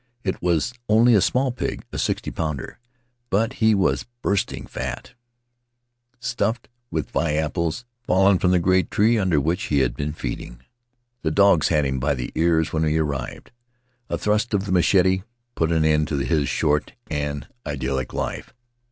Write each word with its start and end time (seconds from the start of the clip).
It 0.23 0.41
was 0.41 0.73
only 0.89 1.13
a 1.13 1.21
small 1.21 1.51
pig, 1.51 1.85
a 1.91 1.99
sixty 1.99 2.31
pounder, 2.31 2.79
but 3.29 3.53
he 3.61 3.75
was 3.75 4.07
bursting 4.23 4.65
fat, 4.65 5.13
stuffed 6.19 6.69
with 6.89 7.11
Vi 7.11 7.35
apples 7.35 7.85
fallen 8.01 8.39
from 8.39 8.49
the 8.49 8.57
great 8.57 8.89
tree 8.89 9.19
under 9.19 9.39
which 9.39 9.65
he 9.65 9.81
had 9.81 9.95
been 9.95 10.11
feeding. 10.11 10.61
The 11.21 11.29
dogs 11.29 11.67
had 11.67 11.85
him 11.85 11.99
by 11.99 12.15
the 12.15 12.31
ears 12.33 12.73
when 12.73 12.81
we 12.81 12.97
arrived; 12.97 13.51
a 14.09 14.17
thrust 14.17 14.55
of 14.55 14.65
the 14.65 14.71
machete 14.71 15.17
Faery 15.19 15.19
Lands 15.19 15.23
of 15.23 15.53
the 15.53 15.53
South 15.53 15.55
Seas 15.55 15.55
put 15.55 15.71
an 15.71 15.85
end 15.85 16.07
to 16.07 16.17
his 16.39 16.49
short 16.49 16.93
and 17.07 17.47
idyllic 17.63 18.11
life. 18.11 18.55